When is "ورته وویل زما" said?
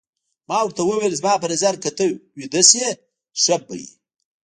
0.63-1.33